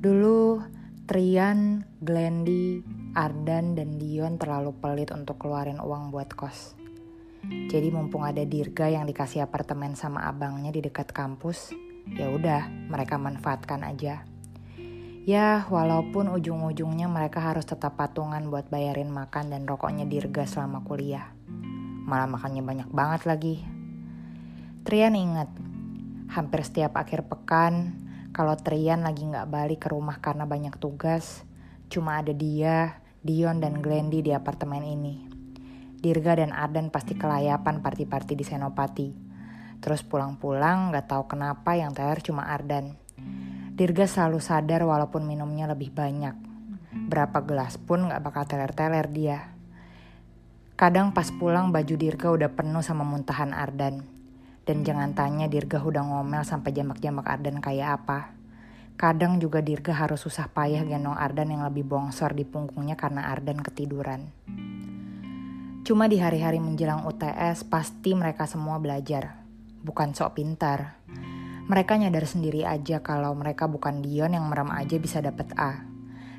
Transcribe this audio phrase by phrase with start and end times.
[0.03, 0.59] Dulu,
[1.07, 2.83] Trian, Glendy,
[3.15, 6.78] Ardan, dan Dion terlalu pelit untuk keluarin uang buat kos.
[7.49, 11.73] Jadi mumpung ada Dirga yang dikasih apartemen sama abangnya di dekat kampus,
[12.13, 14.25] ya udah mereka manfaatkan aja.
[15.29, 21.37] Ya, walaupun ujung-ujungnya mereka harus tetap patungan buat bayarin makan dan rokoknya Dirga selama kuliah.
[22.09, 23.57] Malah makannya banyak banget lagi.
[24.89, 25.53] Trian ingat,
[26.33, 28.01] hampir setiap akhir pekan,
[28.33, 31.45] kalau Trian lagi nggak balik ke rumah karena banyak tugas,
[31.93, 35.28] cuma ada dia, Dion, dan Glendy di apartemen ini.
[35.99, 39.11] Dirga dan Ardan pasti kelayapan party-party di Senopati.
[39.83, 42.95] Terus pulang-pulang gak tahu kenapa yang teler cuma Ardan.
[43.75, 46.39] Dirga selalu sadar walaupun minumnya lebih banyak.
[47.11, 49.39] Berapa gelas pun gak bakal teler-teler dia.
[50.79, 54.07] Kadang pas pulang baju Dirga udah penuh sama muntahan Ardan.
[54.63, 58.39] Dan jangan tanya Dirga udah ngomel sampai jamak-jamak Ardan kayak apa.
[58.95, 63.59] Kadang juga Dirga harus susah payah gendong Ardan yang lebih bongsor di punggungnya karena Ardan
[63.59, 64.31] ketiduran.
[65.89, 69.41] Cuma di hari-hari menjelang UTS pasti mereka semua belajar.
[69.81, 71.01] Bukan sok pintar.
[71.65, 75.89] Mereka nyadar sendiri aja kalau mereka bukan Dion yang merem aja bisa dapet A.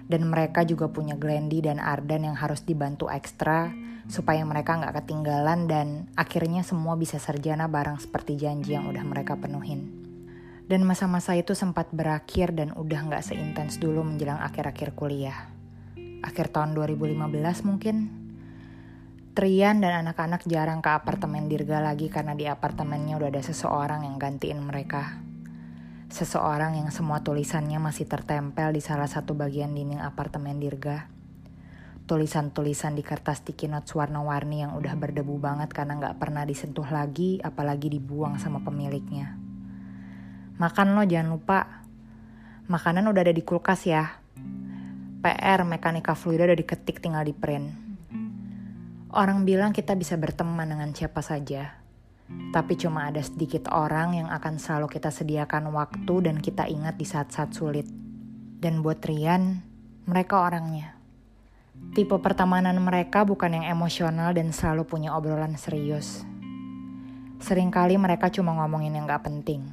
[0.06, 3.74] Dan mereka juga punya Glendy dan Ardan yang harus dibantu ekstra
[4.06, 9.34] supaya mereka nggak ketinggalan dan akhirnya semua bisa sarjana bareng seperti janji yang udah mereka
[9.34, 9.90] penuhin.
[10.70, 15.50] Dan masa-masa itu sempat berakhir dan udah nggak seintens dulu menjelang akhir-akhir kuliah.
[16.22, 18.29] Akhir tahun 2015 mungkin.
[19.40, 24.20] Trian dan anak-anak jarang ke apartemen Dirga lagi karena di apartemennya udah ada seseorang yang
[24.20, 25.16] gantiin mereka.
[26.12, 31.08] Seseorang yang semua tulisannya masih tertempel di salah satu bagian dinding apartemen Dirga.
[32.04, 37.40] Tulisan-tulisan di kertas sticky notes warna-warni yang udah berdebu banget karena nggak pernah disentuh lagi,
[37.40, 39.40] apalagi dibuang sama pemiliknya.
[40.60, 41.88] Makan lo jangan lupa.
[42.68, 44.20] Makanan udah ada di kulkas ya.
[45.24, 47.89] PR mekanika fluida udah diketik tinggal di print.
[49.10, 51.82] Orang bilang kita bisa berteman dengan siapa saja,
[52.54, 57.10] tapi cuma ada sedikit orang yang akan selalu kita sediakan waktu dan kita ingat di
[57.10, 57.90] saat-saat sulit.
[58.62, 59.66] Dan buat Rian,
[60.06, 60.94] mereka orangnya.
[61.98, 66.22] Tipe pertemanan mereka bukan yang emosional dan selalu punya obrolan serius.
[67.42, 69.66] Seringkali mereka cuma ngomongin yang gak penting.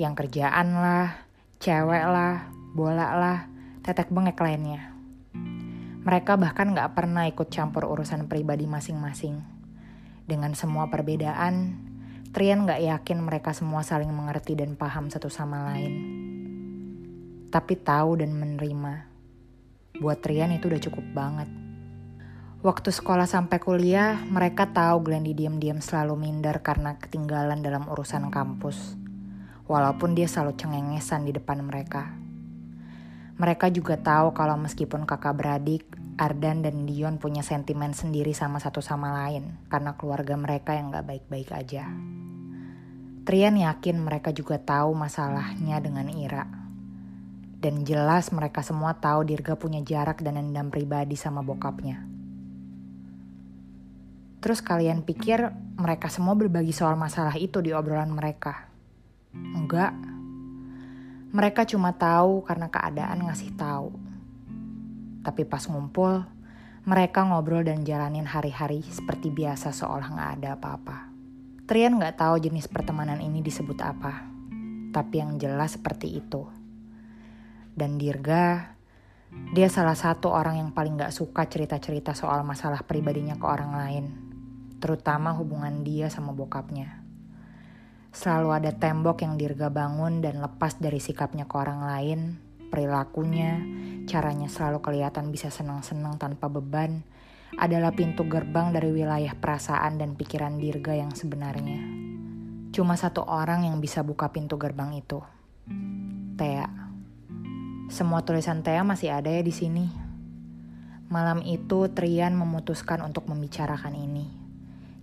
[0.00, 1.28] Yang kerjaan lah,
[1.60, 3.38] cewek lah, bola lah,
[3.84, 4.95] tetek bengek lainnya.
[6.06, 9.42] Mereka bahkan gak pernah ikut campur urusan pribadi masing-masing.
[10.22, 11.82] Dengan semua perbedaan,
[12.30, 15.94] Trian gak yakin mereka semua saling mengerti dan paham satu sama lain.
[17.50, 19.02] Tapi tahu dan menerima.
[19.98, 21.50] Buat Trian itu udah cukup banget.
[22.62, 28.94] Waktu sekolah sampai kuliah, mereka tahu Glendy diam-diam selalu minder karena ketinggalan dalam urusan kampus.
[29.66, 32.14] Walaupun dia selalu cengengesan di depan mereka.
[33.36, 38.80] Mereka juga tahu kalau meskipun kakak beradik, Ardan dan Dion punya sentimen sendiri sama satu
[38.80, 41.92] sama lain karena keluarga mereka yang gak baik-baik aja.
[43.28, 46.48] Trian yakin mereka juga tahu masalahnya dengan Ira.
[47.60, 52.06] Dan jelas mereka semua tahu Dirga punya jarak dan dendam pribadi sama bokapnya.
[54.40, 58.70] Terus kalian pikir mereka semua berbagi soal masalah itu di obrolan mereka?
[59.34, 59.92] Enggak.
[61.34, 64.05] Mereka cuma tahu karena keadaan ngasih tahu.
[65.26, 66.22] Tapi pas ngumpul,
[66.86, 71.10] mereka ngobrol dan jalanin hari-hari seperti biasa seolah nggak ada apa-apa.
[71.66, 74.22] Trian nggak tahu jenis pertemanan ini disebut apa,
[74.94, 76.46] tapi yang jelas seperti itu.
[77.74, 78.78] Dan Dirga,
[79.50, 84.04] dia salah satu orang yang paling gak suka cerita-cerita soal masalah pribadinya ke orang lain,
[84.78, 87.02] terutama hubungan dia sama bokapnya.
[88.14, 92.20] Selalu ada tembok yang Dirga bangun dan lepas dari sikapnya ke orang lain,
[92.68, 93.62] perilakunya,
[94.06, 97.02] caranya selalu kelihatan bisa senang-senang tanpa beban,
[97.54, 101.80] adalah pintu gerbang dari wilayah perasaan dan pikiran Dirga yang sebenarnya.
[102.74, 105.22] Cuma satu orang yang bisa buka pintu gerbang itu.
[106.36, 106.68] Tea.
[107.88, 109.86] Semua tulisan Tea masih ada ya di sini.
[111.06, 114.26] Malam itu Trian memutuskan untuk membicarakan ini.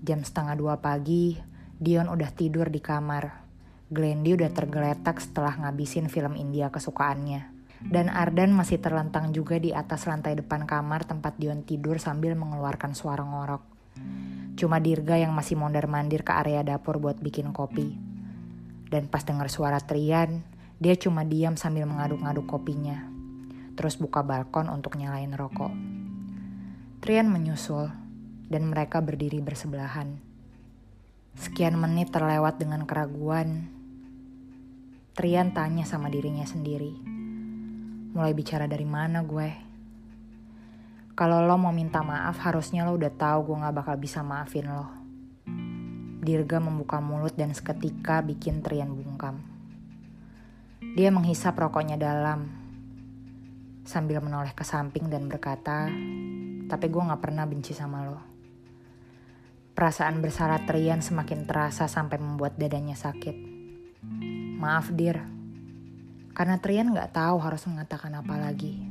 [0.03, 1.39] Jam setengah dua pagi,
[1.79, 3.41] Dion udah tidur di kamar.
[3.87, 7.52] Glendy udah tergeletak setelah ngabisin film India kesukaannya
[7.83, 12.95] dan Ardan masih terlentang juga di atas lantai depan kamar tempat Dion tidur sambil mengeluarkan
[12.95, 13.63] suara ngorok.
[14.55, 17.97] Cuma Dirga yang masih mondar-mandir ke area dapur buat bikin kopi.
[18.87, 20.45] Dan pas dengar suara Trian,
[20.77, 23.09] dia cuma diam sambil mengaduk-ngaduk kopinya.
[23.73, 25.73] Terus buka balkon untuk nyalain rokok.
[27.01, 27.89] Trian menyusul,
[28.47, 30.21] dan mereka berdiri bersebelahan.
[31.33, 33.73] Sekian menit terlewat dengan keraguan.
[35.17, 37.22] Trian tanya sama dirinya sendiri
[38.13, 39.49] mulai bicara dari mana gue.
[41.17, 44.85] Kalau lo mau minta maaf, harusnya lo udah tahu gue gak bakal bisa maafin lo.
[46.23, 49.41] Dirga membuka mulut dan seketika bikin Trian bungkam.
[50.93, 52.49] Dia menghisap rokoknya dalam,
[53.85, 55.89] sambil menoleh ke samping dan berkata,
[56.69, 58.21] tapi gue gak pernah benci sama lo.
[59.73, 63.35] Perasaan bersalah Trian semakin terasa sampai membuat dadanya sakit.
[64.61, 65.42] Maaf, Dir.
[66.33, 68.81] Karena Trian gak tahu harus mengatakan apa lagi.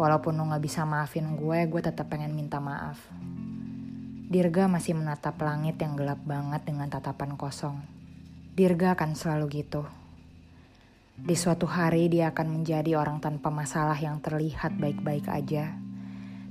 [0.00, 2.96] Walaupun lo gak bisa maafin gue, gue tetap pengen minta maaf.
[4.32, 7.76] Dirga masih menatap langit yang gelap banget dengan tatapan kosong.
[8.56, 9.84] Dirga akan selalu gitu.
[11.20, 15.76] Di suatu hari dia akan menjadi orang tanpa masalah yang terlihat baik-baik aja.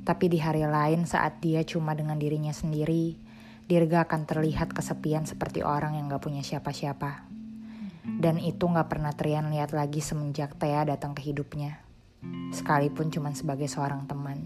[0.06, 3.18] Tapi di hari lain saat dia cuma dengan dirinya sendiri,
[3.66, 7.39] Dirga akan terlihat kesepian seperti orang yang gak punya siapa-siapa.
[8.04, 11.84] Dan itu gak pernah Trian lihat lagi semenjak Thea datang ke hidupnya.
[12.52, 14.40] Sekalipun cuma sebagai seorang teman.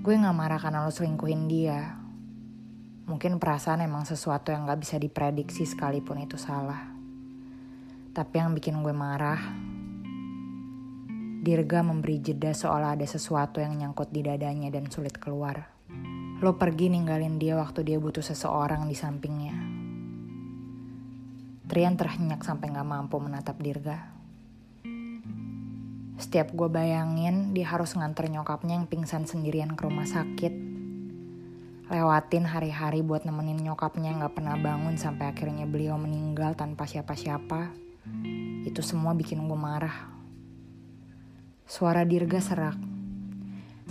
[0.00, 1.96] Gue gak marah karena lo selingkuhin dia.
[3.08, 6.88] Mungkin perasaan emang sesuatu yang gak bisa diprediksi sekalipun itu salah.
[8.16, 9.40] Tapi yang bikin gue marah,
[11.38, 15.70] Dirga memberi jeda seolah ada sesuatu yang nyangkut di dadanya dan sulit keluar.
[16.42, 19.56] Lo pergi ninggalin dia waktu dia butuh seseorang di sampingnya.
[21.68, 24.08] Trian terhenyak sampai gak mampu menatap Dirga.
[26.16, 30.48] Setiap gue bayangin dia harus nganter nyokapnya yang pingsan sendirian ke rumah sakit.
[31.92, 37.68] Lewatin hari-hari buat nemenin nyokapnya yang gak pernah bangun sampai akhirnya beliau meninggal tanpa siapa-siapa.
[38.64, 40.08] Itu semua bikin gue marah.
[41.68, 42.80] Suara Dirga serak.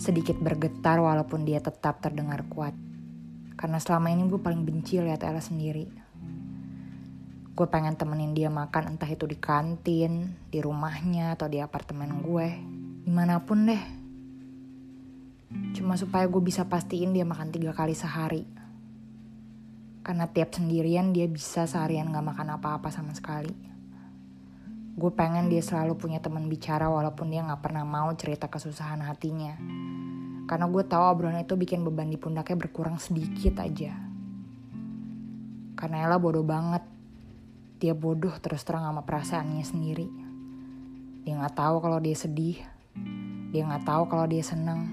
[0.02, 2.74] Sedikit bergetar walaupun dia tetap terdengar kuat.
[3.54, 6.07] Karena selama ini gue paling benci lihat Ella sendiri.
[7.58, 12.54] Gue pengen temenin dia makan entah itu di kantin, di rumahnya, atau di apartemen gue.
[13.02, 13.84] Di mana pun deh.
[15.74, 18.46] Cuma supaya gue bisa pastiin dia makan tiga kali sehari.
[20.06, 23.58] Karena tiap sendirian dia bisa seharian gak makan apa-apa sama sekali.
[24.94, 29.58] Gue pengen dia selalu punya teman bicara walaupun dia gak pernah mau cerita kesusahan hatinya.
[30.46, 33.98] Karena gue tahu obrolan itu bikin beban di pundaknya berkurang sedikit aja.
[35.74, 36.97] Karena Ella bodoh banget
[37.78, 40.10] dia bodoh terus terang sama perasaannya sendiri.
[41.22, 42.58] Dia nggak tahu kalau dia sedih.
[43.54, 44.90] Dia nggak tahu kalau dia senang.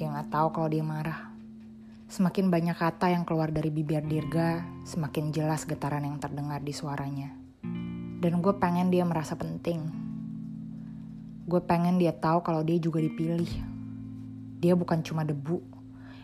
[0.00, 1.34] Dia nggak tahu kalau dia marah.
[2.08, 7.32] Semakin banyak kata yang keluar dari bibir Dirga, semakin jelas getaran yang terdengar di suaranya.
[8.20, 9.84] Dan gue pengen dia merasa penting.
[11.44, 13.50] Gue pengen dia tahu kalau dia juga dipilih.
[14.64, 15.60] Dia bukan cuma debu,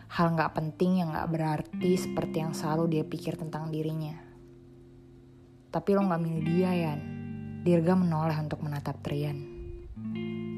[0.09, 4.20] hal nggak penting yang nggak berarti seperti yang selalu dia pikir tentang dirinya.
[5.71, 6.99] Tapi lo gak milih dia, Yan.
[7.63, 9.39] Dirga menoleh untuk menatap Trian.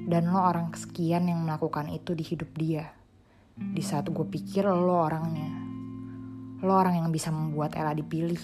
[0.09, 2.89] Dan lo orang kesekian yang melakukan itu di hidup dia.
[3.53, 5.53] Di saat gue pikir lo orangnya.
[6.65, 8.41] Lo orang yang bisa membuat Ella dipilih.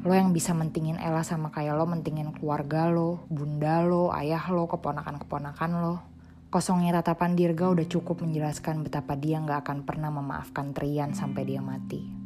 [0.00, 4.64] Lo yang bisa mentingin Ella sama kayak lo mentingin keluarga lo, bunda lo, ayah lo,
[4.64, 6.00] keponakan-keponakan lo.
[6.48, 11.60] Kosongnya tatapan Dirga udah cukup menjelaskan betapa dia gak akan pernah memaafkan Trian sampai dia
[11.60, 12.23] mati.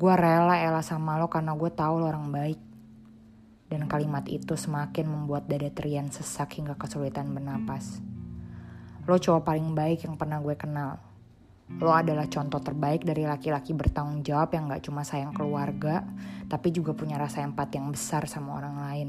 [0.00, 2.56] Gue rela Ella sama lo karena gue tahu lo orang baik.
[3.68, 8.00] Dan kalimat itu semakin membuat dada Trian sesak hingga kesulitan bernapas.
[9.04, 11.04] Lo cowok paling baik yang pernah gue kenal.
[11.76, 16.08] Lo adalah contoh terbaik dari laki-laki bertanggung jawab yang gak cuma sayang keluarga,
[16.48, 19.08] tapi juga punya rasa empat yang besar sama orang lain.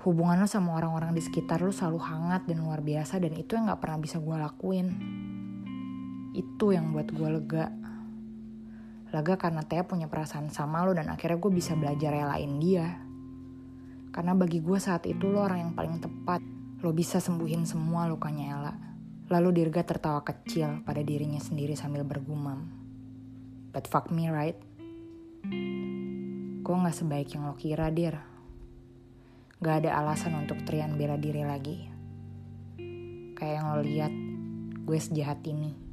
[0.00, 3.68] Hubungan lo sama orang-orang di sekitar lo selalu hangat dan luar biasa dan itu yang
[3.68, 4.88] gak pernah bisa gue lakuin.
[6.32, 7.83] Itu yang buat gue lega.
[9.14, 12.98] Lega karena Tia punya perasaan sama lo dan akhirnya gue bisa belajar relain dia.
[14.10, 16.42] Karena bagi gue saat itu lo orang yang paling tepat.
[16.82, 18.74] Lo bisa sembuhin semua lukanya Ella.
[19.30, 22.66] Lalu Dirga tertawa kecil pada dirinya sendiri sambil bergumam.
[23.70, 24.58] But fuck me right?
[26.64, 28.18] Gue gak sebaik yang lo kira, Dir.
[29.62, 31.86] Gak ada alasan untuk Trian bela diri lagi.
[33.38, 34.12] Kayak yang lo lihat,
[34.82, 35.83] gue sejahat ini.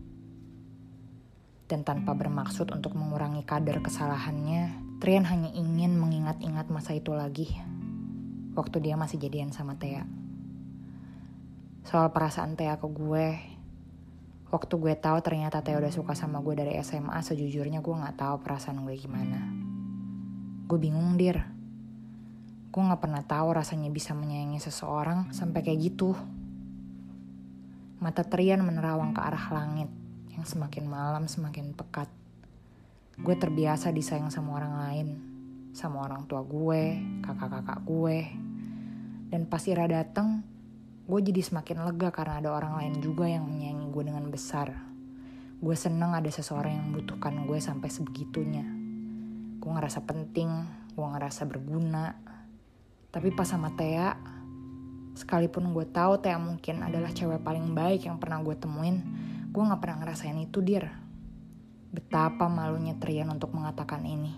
[1.72, 7.48] Dan tanpa bermaksud untuk mengurangi kadar kesalahannya, Trian hanya ingin mengingat-ingat masa itu lagi.
[8.60, 10.04] Waktu dia masih jadian sama Thea.
[11.88, 13.40] Soal perasaan Thea ke gue,
[14.52, 18.44] waktu gue tahu ternyata Thea udah suka sama gue dari SMA, sejujurnya gue nggak tahu
[18.44, 19.40] perasaan gue gimana.
[20.68, 21.40] Gue bingung dir.
[22.68, 26.20] Gue nggak pernah tahu rasanya bisa menyayangi seseorang sampai kayak gitu.
[28.04, 30.01] Mata Trian menerawang ke arah langit
[30.42, 32.10] yang semakin malam semakin pekat.
[33.14, 35.08] Gue terbiasa disayang sama orang lain,
[35.70, 38.26] sama orang tua gue, kakak-kakak gue.
[39.30, 40.42] Dan pas Ira dateng,
[41.06, 44.74] gue jadi semakin lega karena ada orang lain juga yang menyayangi gue dengan besar.
[45.62, 48.66] Gue seneng ada seseorang yang membutuhkan gue sampai sebegitunya.
[49.62, 50.50] Gue ngerasa penting,
[50.98, 52.18] gue ngerasa berguna.
[53.14, 54.18] Tapi pas sama Thea,
[55.14, 59.84] sekalipun gue tahu Thea mungkin adalah cewek paling baik yang pernah gue temuin, gue gak
[59.84, 60.88] pernah ngerasain itu, Dir.
[61.92, 64.32] Betapa malunya Trian untuk mengatakan ini.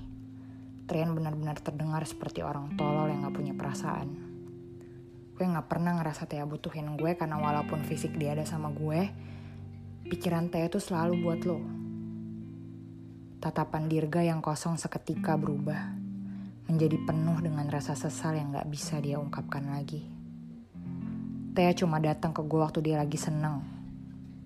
[0.89, 4.09] Trian benar-benar terdengar seperti orang tolol yang gak punya perasaan.
[5.33, 9.09] Gue gak pernah ngerasa Tia butuhin gue karena walaupun fisik dia ada sama gue,
[10.09, 11.61] pikiran Tia itu selalu buat lo.
[13.41, 15.93] Tatapan Dirga yang kosong seketika berubah,
[16.69, 20.05] menjadi penuh dengan rasa sesal yang gak bisa dia ungkapkan lagi.
[21.53, 23.72] Tia cuma datang ke gue waktu dia lagi seneng,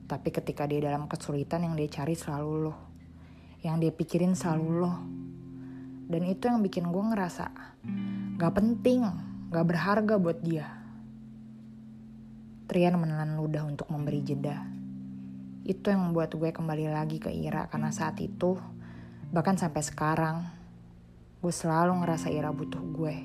[0.07, 2.75] tapi ketika dia dalam kesulitan yang dia cari selalu lo.
[3.59, 4.93] Yang dia pikirin selalu lo.
[6.07, 7.51] Dan itu yang bikin gue ngerasa
[8.39, 9.03] gak penting,
[9.51, 10.63] gak berharga buat dia.
[12.71, 14.63] Trian menelan ludah untuk memberi jeda.
[15.67, 18.55] Itu yang membuat gue kembali lagi ke Ira karena saat itu,
[19.35, 20.47] bahkan sampai sekarang,
[21.43, 23.15] gue selalu ngerasa Ira butuh gue.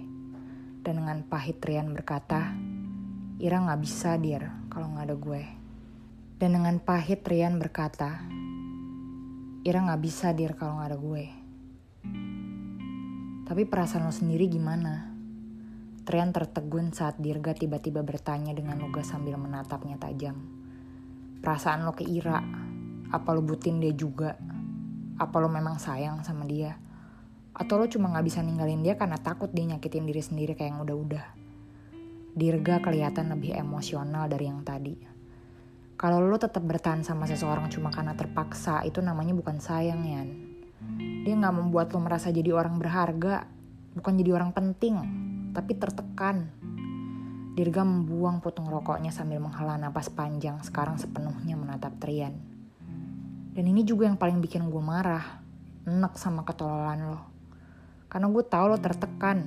[0.83, 2.51] Dan dengan pahit Trian berkata,
[3.39, 5.62] Ira gak bisa dir kalau gak ada gue.
[6.43, 8.19] Dan dengan pahit Rian berkata,
[9.63, 11.25] Ira gak bisa dir kalau gak ada gue.
[13.47, 15.07] Tapi perasaan lo sendiri gimana?
[16.03, 20.35] Trian tertegun saat Dirga tiba-tiba bertanya dengan lugas sambil menatapnya tajam.
[21.39, 22.43] Perasaan lo ke Ira,
[23.15, 24.35] apa lo butin dia juga?
[25.23, 26.75] Apa lo memang sayang sama dia?
[27.55, 30.83] Atau lo cuma gak bisa ninggalin dia karena takut dia nyakitin diri sendiri kayak yang
[30.83, 31.39] udah-udah?
[32.35, 35.12] Dirga kelihatan lebih emosional dari yang tadi.
[36.03, 40.29] Kalau lo tetap bertahan sama seseorang cuma karena terpaksa, itu namanya bukan sayang, Yan.
[41.23, 43.47] Dia gak membuat lo merasa jadi orang berharga,
[43.95, 44.99] bukan jadi orang penting,
[45.55, 46.51] tapi tertekan.
[47.55, 52.35] Dirga membuang putung rokoknya sambil menghela napas panjang, sekarang sepenuhnya menatap Trian.
[53.55, 55.39] Dan ini juga yang paling bikin gue marah,
[55.87, 57.21] enak sama ketololan lo.
[58.11, 59.39] Karena gue tahu lo tertekan,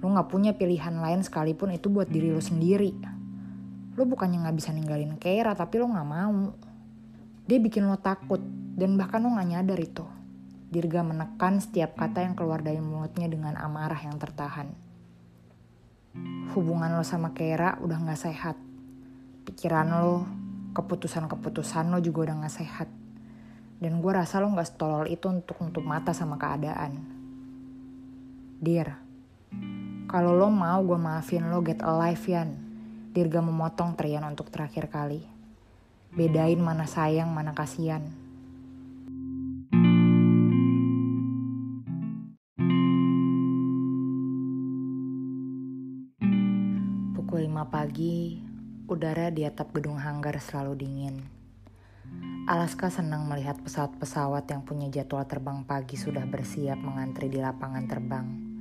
[0.00, 3.11] lo gak punya pilihan lain sekalipun itu buat diri lo sendiri
[3.92, 6.56] lo bukannya nggak bisa ninggalin Keira tapi lo nggak mau.
[7.44, 8.40] Dia bikin lo takut
[8.76, 10.04] dan bahkan lo nggak nyadar itu.
[10.72, 14.72] Dirga menekan setiap kata yang keluar dari mulutnya dengan amarah yang tertahan.
[16.56, 18.56] Hubungan lo sama Keira udah nggak sehat.
[19.44, 20.24] Pikiran lo
[20.72, 22.88] keputusan-keputusan lo juga udah nggak sehat.
[23.82, 26.96] Dan gue rasa lo nggak setolol itu untuk nutup mata sama keadaan.
[28.62, 29.12] Dir
[30.12, 32.71] kalau lo mau gue maafin lo get alive Yan
[33.12, 35.20] Dirga memotong Trian untuk terakhir kali.
[36.16, 38.00] Bedain mana sayang, mana kasihan.
[47.12, 48.40] Pukul 5 pagi,
[48.88, 51.20] udara di atap gedung hanggar selalu dingin.
[52.48, 58.51] Alaska senang melihat pesawat-pesawat yang punya jadwal terbang pagi sudah bersiap mengantri di lapangan terbang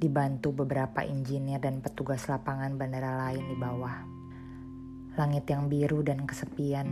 [0.00, 4.00] dibantu beberapa engineer dan petugas lapangan bandara lain di bawah.
[5.20, 6.88] Langit yang biru dan kesepian.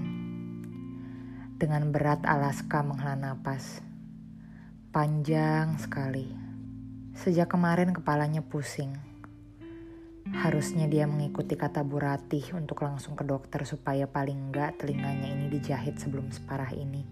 [1.57, 3.81] Dengan berat Alaska menghela napas.
[4.93, 6.29] Panjang sekali.
[7.17, 8.93] Sejak kemarin kepalanya pusing.
[10.29, 15.49] Harusnya dia mengikuti kata Bu Ratih untuk langsung ke dokter supaya paling enggak telinganya ini
[15.49, 17.09] dijahit sebelum separah ini.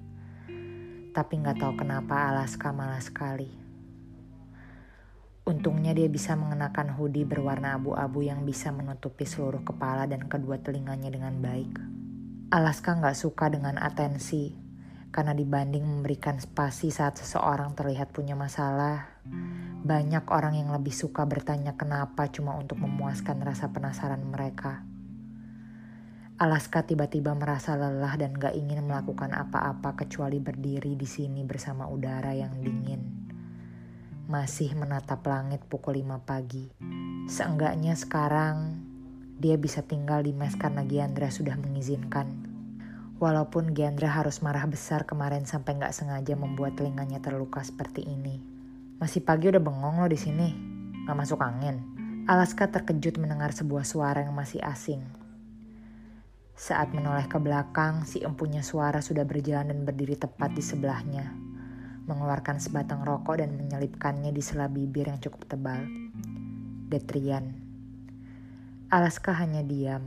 [1.16, 3.65] Tapi nggak tahu kenapa Alaska malah sekali.
[5.46, 11.06] Untungnya dia bisa mengenakan hoodie berwarna abu-abu yang bisa menutupi seluruh kepala dan kedua telinganya
[11.06, 11.70] dengan baik.
[12.50, 14.50] Alaska nggak suka dengan atensi,
[15.14, 19.22] karena dibanding memberikan spasi saat seseorang terlihat punya masalah,
[19.86, 24.82] banyak orang yang lebih suka bertanya kenapa cuma untuk memuaskan rasa penasaran mereka.
[26.42, 32.34] Alaska tiba-tiba merasa lelah dan gak ingin melakukan apa-apa kecuali berdiri di sini bersama udara
[32.34, 33.15] yang dingin.
[34.26, 36.66] Masih menatap langit pukul 5 pagi.
[37.30, 38.74] Seenggaknya sekarang
[39.38, 42.26] dia bisa tinggal di mes karena Giandra sudah mengizinkan.
[43.22, 48.42] Walaupun Giandra harus marah besar kemarin sampai gak sengaja membuat telinganya terluka seperti ini.
[48.98, 50.50] Masih pagi udah bengong lo di sini.
[51.06, 51.86] Gak masuk angin.
[52.26, 55.06] Alaska terkejut mendengar sebuah suara yang masih asing.
[56.58, 61.45] Saat menoleh ke belakang, si empunya suara sudah berjalan dan berdiri tepat di sebelahnya.
[62.06, 65.82] Mengeluarkan sebatang rokok dan menyelipkannya di sela bibir yang cukup tebal.
[66.86, 67.50] Detrian.
[68.94, 70.06] Alaska hanya diam.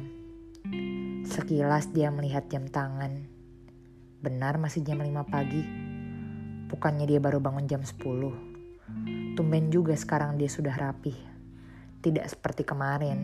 [1.27, 3.27] Sekilas dia melihat jam tangan.
[4.23, 5.63] Benar masih jam 5 pagi.
[6.71, 9.35] Bukannya dia baru bangun jam 10.
[9.35, 11.19] Tumben juga sekarang dia sudah rapih.
[11.99, 13.19] Tidak seperti kemarin,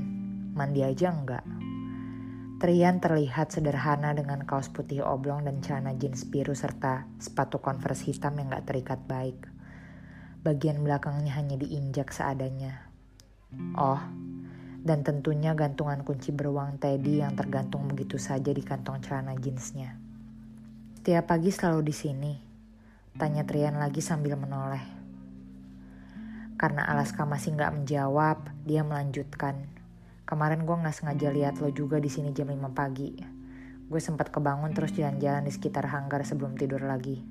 [0.51, 1.47] mandi aja enggak.
[2.65, 8.41] Trian terlihat sederhana dengan kaos putih oblong dan celana jeans biru serta sepatu converse hitam
[8.41, 9.37] yang gak terikat baik.
[10.41, 12.89] Bagian belakangnya hanya diinjak seadanya.
[13.77, 14.01] Oh,
[14.81, 20.01] dan tentunya gantungan kunci beruang Teddy yang tergantung begitu saja di kantong celana jeansnya.
[20.97, 22.33] Setiap pagi selalu di sini,
[23.13, 24.81] tanya Trian lagi sambil menoleh.
[26.57, 29.84] Karena Alaska masih nggak menjawab, dia melanjutkan.
[30.25, 33.13] Kemarin gue nggak sengaja lihat lo juga di sini jam 5 pagi.
[33.85, 37.21] Gue sempat kebangun terus jalan-jalan di sekitar hanggar sebelum tidur lagi.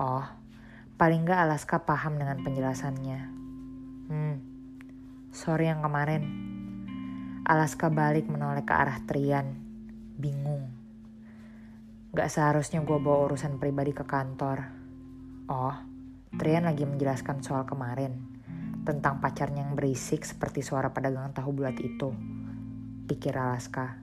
[0.00, 0.24] Oh,
[0.96, 3.20] paling nggak Alaska paham dengan penjelasannya.
[4.08, 4.36] Hmm,
[5.36, 6.24] sorry yang kemarin.
[7.44, 9.52] Alaska balik menoleh ke arah Trian,
[10.16, 10.72] bingung.
[12.16, 14.64] Gak seharusnya gue bawa urusan pribadi ke kantor.
[15.52, 15.76] Oh,
[16.40, 18.31] Trian lagi menjelaskan soal kemarin,
[18.82, 22.10] tentang pacarnya yang berisik seperti suara pedagang tahu bulat itu.
[23.06, 23.98] Pikir Alaska.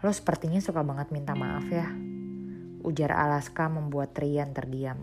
[0.00, 1.92] Lo sepertinya suka banget minta maaf ya.
[2.84, 5.00] Ujar Alaska membuat Trian terdiam.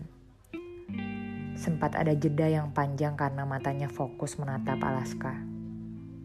[1.58, 5.34] Sempat ada jeda yang panjang karena matanya fokus menatap Alaska.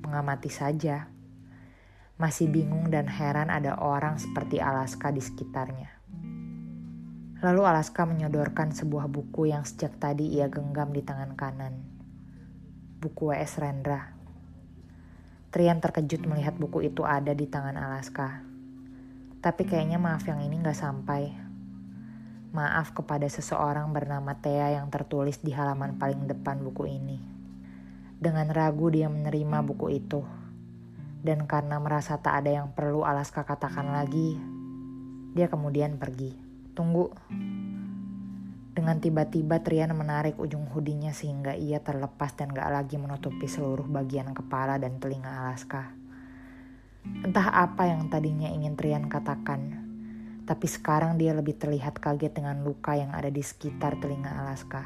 [0.02, 1.10] Mengamati saja.
[2.18, 5.90] Masih bingung dan heran ada orang seperti Alaska di sekitarnya.
[7.46, 11.97] Lalu Alaska menyodorkan sebuah buku yang sejak tadi ia genggam di tangan kanan.
[12.98, 13.62] Buku W.S.
[13.62, 14.10] Rendra.
[15.54, 18.42] Trian terkejut melihat buku itu ada di tangan Alaska.
[19.38, 21.30] Tapi kayaknya maaf yang ini gak sampai.
[22.58, 27.22] Maaf kepada seseorang bernama Thea yang tertulis di halaman paling depan buku ini.
[28.18, 30.26] Dengan ragu dia menerima buku itu.
[31.22, 34.42] Dan karena merasa tak ada yang perlu Alaska katakan lagi,
[35.38, 36.34] dia kemudian pergi.
[36.74, 37.14] Tunggu.
[38.78, 44.38] Dengan tiba-tiba Trian menarik ujung hoodinya sehingga ia terlepas dan gak lagi menutupi seluruh bagian
[44.38, 45.98] kepala dan telinga Alaska.
[47.26, 49.82] Entah apa yang tadinya ingin Trian katakan,
[50.46, 54.86] tapi sekarang dia lebih terlihat kaget dengan luka yang ada di sekitar telinga Alaska.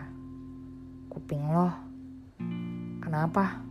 [1.12, 1.76] Kuping loh,
[3.04, 3.71] kenapa?